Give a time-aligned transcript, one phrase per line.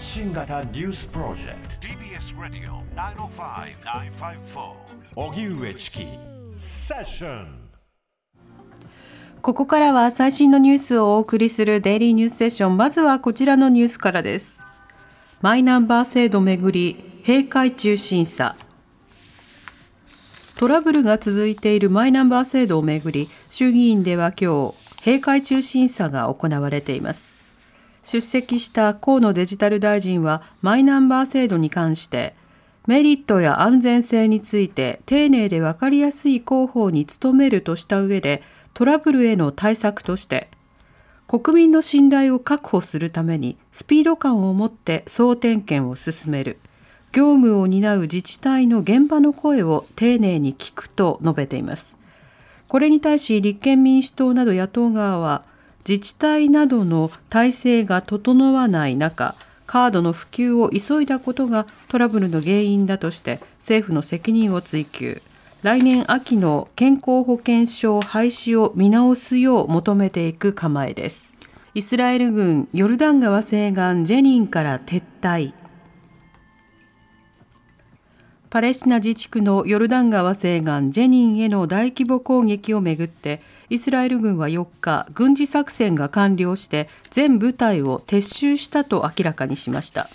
[0.00, 1.86] 発信型ニュースプロジェクト。
[1.86, 2.82] TBS ラディオ
[3.28, 4.72] 905-954
[5.14, 6.06] おぎゅうえちき
[6.56, 7.68] セッション
[9.42, 14.62] ここからは最新のニュースをお送りするデイリーニュースセッションまずはこちらのニュースからです。
[15.42, 16.96] マイナンバー制度めぐり
[17.26, 18.56] 閉会中審査。
[20.56, 24.74] トラブルが続いているマイナンバー制度をめぐり衆議院では今日
[25.04, 27.39] 閉会中審査が行われています
[28.02, 32.34] 出席した河野デジタル大臣はマイナンバー制度に関して
[32.86, 38.42] メリットや安全性について丁寧で分かりやすい広報に努めるとした上で
[38.74, 40.48] トラブルへの対策として
[41.28, 46.58] 国民の信頼を確保するためにスピード感を持って総点検を進める
[47.12, 51.98] 業務を担う自治体の現場の声を丁寧に聞くと述べています。
[52.68, 55.42] これに対し立憲民主党など野党側は
[55.88, 59.34] 自治体などの体制が整わない中
[59.66, 65.22] カードの普及を急いだことがトラブルの原因だとして政府の責任を追及。
[65.62, 71.36] 来年秋の健康保険証廃止を見直すよう求めていく構えです。
[71.74, 75.52] イスラエル軍ヨルダン川西岸ジェニンから撤退。
[78.50, 90.08] パレスチナ自治区のヨルダン川西岸ジェニンへの大規模攻撃をめぐってイスラエル軍は4日軍事作戦が完了して全部隊を撤収したと明らかにしました。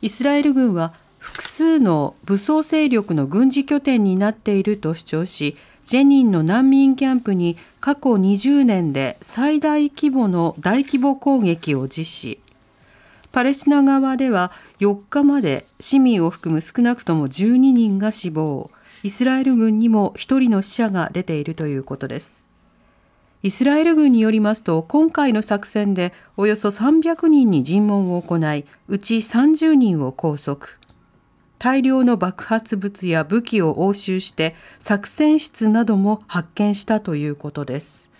[0.00, 5.54] イスラエル軍は複数の武装勢力の軍事拠点になっていると主張し
[5.84, 12.40] ジェニンの難民キャンプに過去20年で最大規模の大規模攻撃を実施。
[13.32, 18.70] パレスチナ側では4日まで市民を含む少なくとも12人が死亡、
[19.02, 22.46] イスラエル軍にも1人の死者が出ているということです。
[23.42, 30.66] イスラエル軍によりますと、今回の作戦でおよそ300人に尋問を行い、うち30人を拘束。
[31.58, 38.10] 大量の爆発物や武器を押収して作戦室なども発見したということです。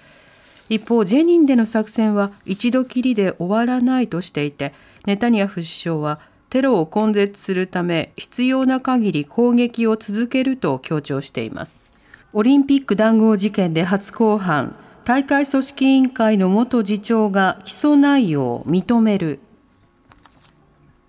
[0.69, 4.75] 一方、ジェニンでの作戦は一度きりで終わらないとしていて、
[5.09, 6.21] ネタニヤフ首相は
[6.51, 11.97] テロを根絶するため必要な限り攻撃を続けると強調しています。
[12.35, 14.77] オリンピック談合事件で初公判、
[15.07, 19.41] 大会組織委員会の元次長が起訴内容を認める。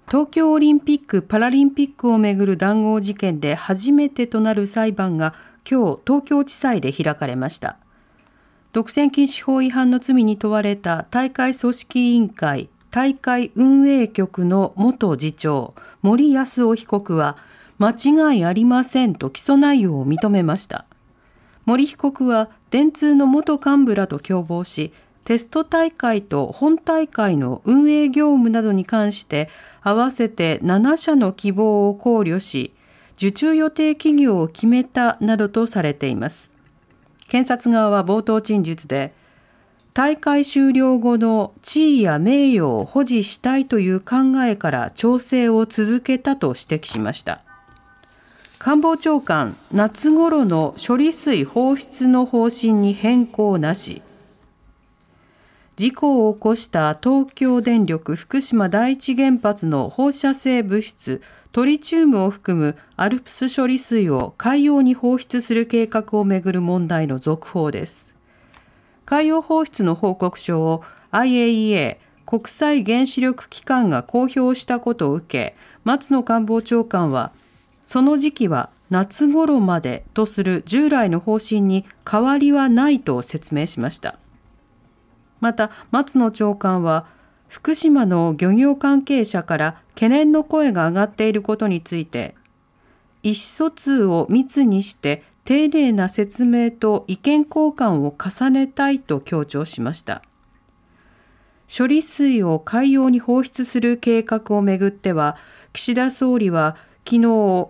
[0.09, 5.33] 東京オリンピック・パラリンピックをめぐる談合事件で初めてとなる裁判が
[5.69, 7.75] 今日東京地裁で開かれました。
[8.71, 17.37] 独占禁止法違反の罪に問われた大会組織委員会大会運営局の元次長森康夫被告は
[17.77, 20.85] 間違いありませんと起訴内容を認めました。
[21.65, 24.91] 森被告は電通の元幹部らと共謀し
[25.23, 29.49] テスト大会と本大会の運営業務などに関して
[29.83, 32.73] 合わせて7社の希望を考慮し
[33.17, 36.51] 受注予定企業を決めたなどとされています。
[37.27, 39.13] 検察側は冒頭陳述で
[39.99, 44.15] 大会終了後の地位や名誉を保持したいという考
[44.45, 47.41] えから調整を続けたと指摘しました。
[48.59, 54.01] 官房長官、夏頃の処理水放出の方針に変更なし。
[55.75, 61.21] 事故を起こした東京電力福島第一原発の放射性物質
[61.51, 68.18] トリチウムを含むアルプス処理水を海洋に放出する計画をめぐる問題の続報です。
[69.09, 71.97] 海洋放出の報告書を IAEA
[72.27, 77.31] 国際原子力機関が公表したことを受け松野官房長官は
[77.87, 84.19] その時期は夏頃までとする従来の方針に変わりはないと説明しました。
[85.39, 87.07] また松野長官は
[87.47, 92.35] 福島の漁業関係者から懸念の声が上がっていることについて
[93.23, 100.21] 意思疎通を密にして丁寧な説明と意見交換を重ねたいと強調しました。
[101.75, 105.37] 処理水を海洋に放出する計画をめぐっては、
[105.73, 107.69] 岸田総理は昨日、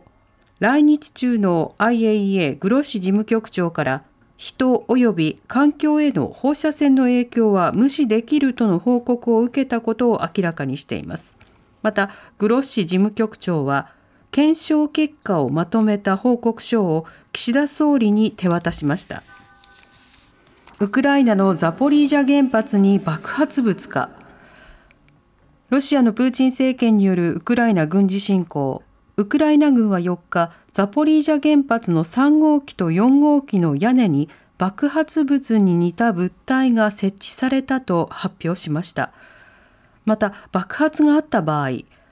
[0.60, 4.04] 来日中の IAEA グロッシ事務局長から
[4.36, 11.38] 人及び環境への放射線の影響は無視できるとの報告を受けたことを明らかにしています。
[11.82, 12.10] また、
[12.40, 13.94] グロッシ事務局長は
[14.32, 19.24] 検証結果をまとめた報告書を岸田総理に手渡しました。
[20.80, 24.10] ウクライナのザポリージャ原発に爆発物か。
[25.70, 28.84] ロシアのプーチン政権によるウクライナ軍事侵攻。
[29.18, 39.12] ウクライナ軍は4日、ザポリージャ原発の3号機と4号機の屋根に爆発物に似た物体が設置されたと発表しました。
[40.06, 41.70] また爆発があった場合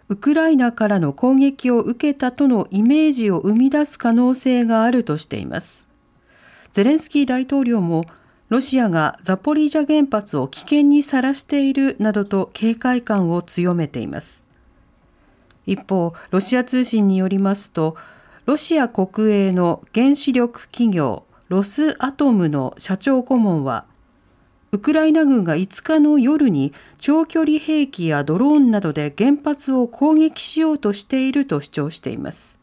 [0.09, 5.87] ウクライナからの攻撃を受けたとのイメージを生み出す可能性があるとしています。
[6.71, 8.05] ゼレンスキー大統領も
[8.49, 14.45] ロシアがザポリージャ原発を危険にさらしているなどと警戒感を強めています。
[15.65, 17.97] 一方ロシア通信によりますと
[18.45, 23.85] ロシア国営の原子力企業ロスアトムの社長顧問は
[24.73, 32.59] ウクライナ軍が5日の夜に長距離兵器やドローンなどで原発を攻撃しようとしていると主張しています。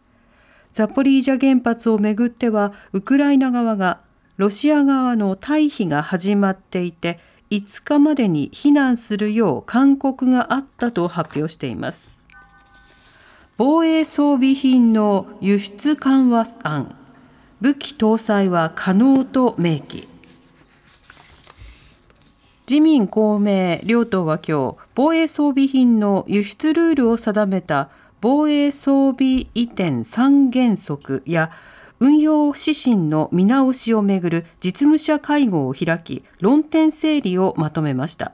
[0.72, 4.00] ザポリージャ原発をめぐってはウクライナ側が
[4.36, 7.20] ロシア側の退避が始まっていて
[7.50, 12.22] 5日までに避難するよう勧告があったと発表しています。
[13.56, 16.96] 防衛装備品の輸出緩和案
[17.60, 20.08] 武器搭載は可能と明記
[22.66, 27.90] 自民公明両党は今日防衛装備品の輸出ルールを定めた
[28.22, 31.50] 防衛装備移転三原則や
[32.00, 38.32] 運用指針の見直しをめぐる実務者会合を開き論点整理をまとめました。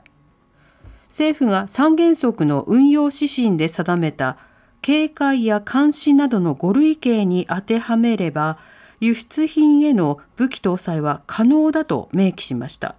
[1.09, 4.37] 政府が三原則の運用指針で定めた
[4.81, 8.57] 警戒や監視などの5類型に当てはめれば
[9.01, 12.95] 輸出品への武器搭載は可能だと明記しました。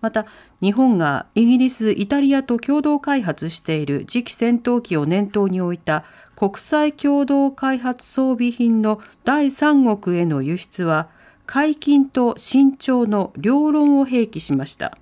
[0.00, 0.26] また
[0.60, 6.04] 日本がイギリス、イタリアと共同開発している次期戦闘機を念頭に置いた
[6.36, 11.08] 国際共同開発装備品の第三国への輸出は
[11.46, 14.98] 解禁と慎重の両論を併記しました。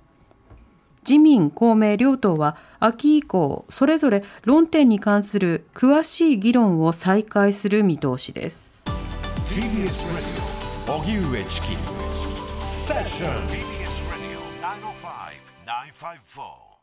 [1.07, 8.85] 自民、公明両党は秋以降、それぞれ論点に関する詳しい議論を再開する見通しです。
[16.05, 16.74] five four.